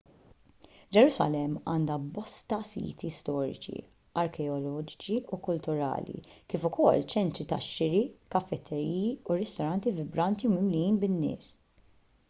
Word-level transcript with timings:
ġerusalemm 0.95 1.57
għandha 1.73 1.97
bosta 2.15 2.57
siti 2.69 3.11
storiċi 3.17 3.83
arkeoloġiċi 4.21 5.19
u 5.37 5.39
kulturali 5.49 6.17
kif 6.55 6.67
ukoll 6.71 7.05
ċentri 7.15 7.47
tax-xiri 7.53 8.03
kafetteriji 8.37 9.15
u 9.35 9.39
ristoranti 9.43 9.95
vibranti 10.01 10.51
u 10.51 10.57
mimlijin 10.57 10.99
bin-nies 11.07 11.53